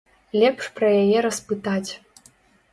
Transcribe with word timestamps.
Лепш 0.43 0.65
пра 0.79 0.89
яе 1.03 1.19
распытаць. 1.27 1.91